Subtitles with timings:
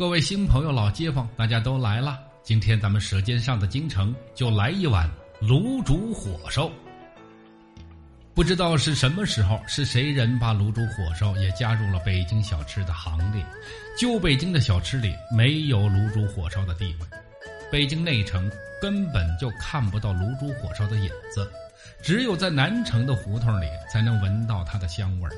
[0.00, 2.18] 各位新朋友、老街坊，大家都来了。
[2.42, 5.06] 今天咱们舌尖上的京城就来一碗
[5.42, 6.70] 卤煮火烧。
[8.32, 13.44] 不知道是什么时候，是谁人把卤煮火烧也加入了北京小吃的行列？
[13.94, 17.06] 旧北京的小吃里没有卤煮火烧的地位，
[17.70, 21.46] 北京内城根本就看不到卤煮火烧的影子，
[22.00, 25.32] 只有在南城的胡同里才能闻到它的香味儿。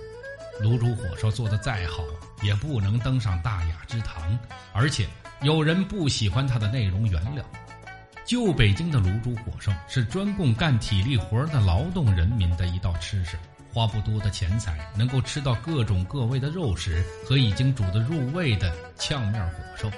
[0.61, 2.05] 卤煮火烧做的再好，
[2.43, 4.39] 也不能登上大雅之堂，
[4.73, 5.09] 而且
[5.43, 7.45] 有人不喜欢它的内容原料。
[8.25, 13.37] 旧北京的卤煮火烧是专供干体力活的劳动人民的一道吃食，
[13.73, 19.91] 花不多的钱财能够吃到各种各味的肉食和已经煮得入味的炝面火烧，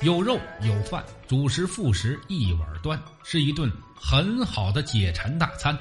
[0.00, 5.76] 有肉有饭，主食副食一碗端，是一顿很好的解馋大餐。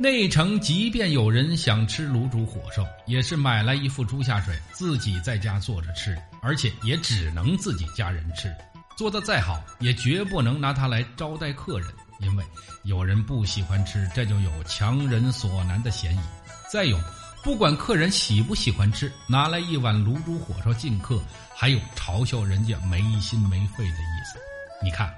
[0.00, 8.50] 内城即便有人想吃卤煮火烧，也是买来一副猪下水，自己在家做着吃，而且也只能自己家人吃。
[8.96, 11.86] 做的再好，也绝不能拿它来招待客人，
[12.20, 12.42] 因为
[12.84, 16.20] 有人不喜欢吃，这就有强人所难的嫌疑。
[16.72, 16.98] 再有，
[17.44, 21.22] 不管客人喜不喜欢吃，拿来一碗卤煮火烧敬客，
[21.54, 24.38] 还有嘲笑人家没心没肺的意思。
[24.82, 25.14] 你看，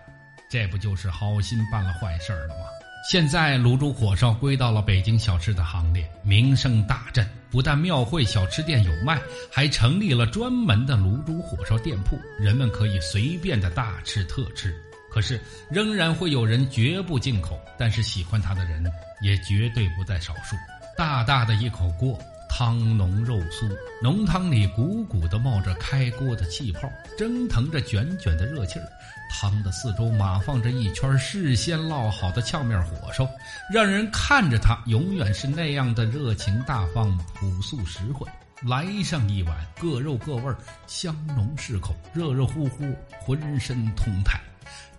[0.51, 2.67] 这不就是好心办了坏事了吗？
[3.03, 7.27] 现在卤煮火烧归到了北京小吃的行列，名声大振。
[7.51, 14.73] 不但庙会小吃店有卖，还成立了专门的卤煮火烧店铺，人们可以随便的大吃特吃。
[15.11, 18.83] 可是仍然会有人绝不进口，但是喜欢它的人
[19.21, 20.57] 也绝对不在少数。
[20.97, 22.19] 大大的一口锅。
[22.55, 23.67] 汤浓肉酥，
[24.03, 26.87] 浓汤里鼓鼓的冒着开锅的气泡，
[27.17, 28.87] 蒸腾着卷卷的热气儿。
[29.31, 33.27] 汤的四周码放着一圈事先烙好的炝面火烧，
[33.73, 38.31] 让人看着它永远是那样的热情大方、朴素实惠。
[38.61, 40.55] 来上一碗，各肉各味，
[40.87, 44.39] 香浓适口，热热乎乎，浑身通泰。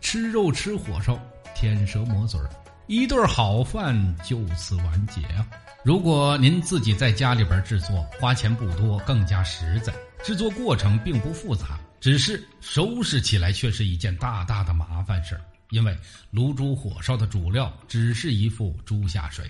[0.02, 1.20] 吃肉吃火烧，
[1.54, 2.50] 舔舌抹嘴儿，
[2.88, 5.48] 一顿好饭就此完结啊！
[5.86, 9.94] 如果您自己在家里边制作，花钱不多，更加实在。
[10.24, 15.40] 制作过程并不复杂，只是收拾起来却是一件大大的麻烦事
[15.70, 15.98] 因为
[16.32, 19.50] 卤煮火烧的主料只是一副猪下水，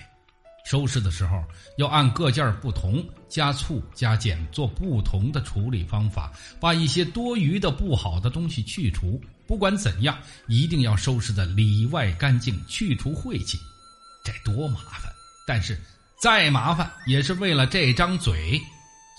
[0.66, 1.44] 收拾的时候
[1.78, 9.22] 要按各件不同加醋加碱，做不同的处理方法，把一些多余的不好的东西去除。
[9.46, 13.58] 不管怎样，一定要收拾的里外干净，去除晦气。
[14.24, 15.12] 这多麻烦！
[15.48, 15.80] 但是。
[16.22, 18.58] 再麻烦也是为了这张嘴，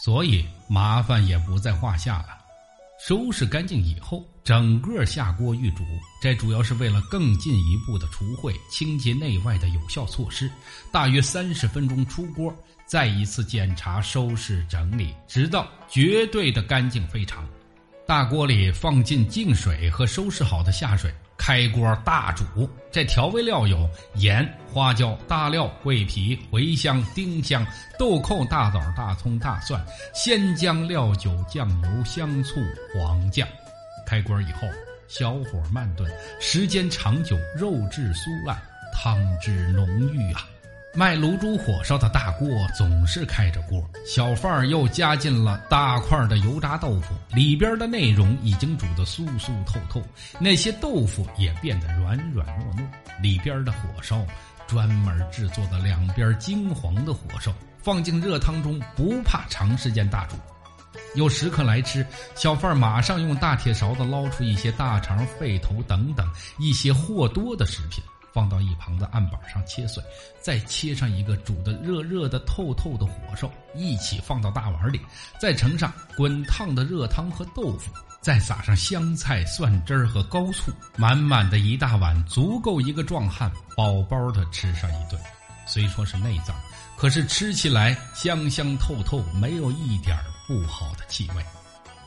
[0.03, 2.28] 所以麻烦也不在话下了。
[3.06, 5.84] 收拾干净以后，整个下锅预煮，
[6.22, 10.50] 这主要是为了更进一步的除秽、清洁内外的有效措施。
[10.91, 12.50] 大约三十分钟出锅，
[12.87, 17.47] 再一次检查、收拾、整理，直到绝对的干净非常。
[18.06, 21.12] 大锅里放进净水和收拾好的下水。
[21.47, 22.43] 开锅大煮，
[22.91, 27.66] 这调味料有盐、花椒、大料、桂皮、茴香、丁香、
[27.99, 29.78] 豆蔻、大枣、大葱、大蒜、
[30.15, 32.62] 鲜姜、料酒、酱油、香醋、
[32.94, 33.47] 黄酱。
[34.06, 34.60] 开锅以后，
[35.06, 36.10] 小火慢炖，
[36.41, 38.56] 时间长久，肉质酥烂，
[38.91, 40.49] 汤汁浓郁啊。
[40.97, 50.00] 卖卤煮火烧的大锅总是开着锅，小贩儿又加进了大块的油炸豆腐，里边的内容已经煮得酥酥透透，
[50.38, 52.87] 那些豆腐也变得软软糯糯。
[53.21, 54.25] 里边的火烧，
[54.69, 57.53] 专门制作的两边金黄的火烧，
[57.83, 60.37] 放进热汤中，不怕长时间大煮。
[61.16, 62.06] 有食客来吃，
[62.37, 66.25] 小贩儿马上用大铁勺子捞出一些大肠、肺头等等
[66.60, 68.01] 一些货多的食品。
[68.34, 70.03] 放到一旁的案板上切碎，
[70.42, 75.01] 再切上一个煮的热热的透透的火烧，一起放到大碗里，
[75.41, 85.16] 再盛上滚烫的热汤和豆腐，再撒上香菜、蒜汁儿和高醋，满满的一大碗，足够一个壮汉饱饱的吃上一顿。
[85.65, 86.57] 虽说是内脏，
[86.97, 91.45] 可是吃起来香香透透，没有一点不好的气味。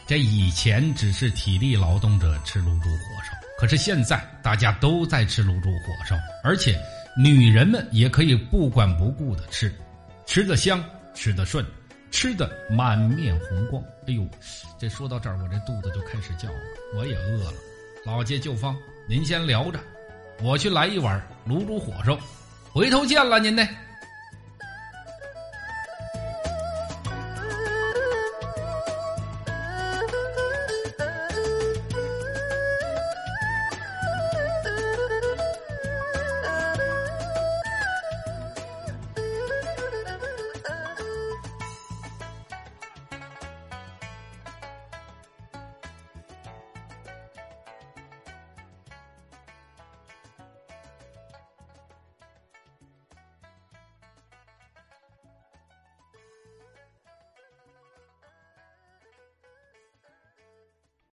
[0.06, 3.47] 这以前只是体力劳动者吃卤煮火烧。
[3.58, 6.80] 可是现在大家都在吃卤煮火烧，而且
[7.18, 9.74] 女人们也可以不管不顾的吃，
[10.28, 10.84] 吃的香，
[11.16, 11.66] 吃的顺，
[12.12, 13.84] 吃的满面红光。
[14.08, 14.28] 哎呦，
[14.78, 16.60] 这说到这儿，我这肚子就开始叫了，
[16.96, 17.54] 我也饿了。
[18.06, 18.78] 老街旧坊，
[19.10, 19.80] 您先聊着，
[20.40, 22.16] 我去来一碗卤煮火烧，
[22.72, 23.68] 回头见了您呢。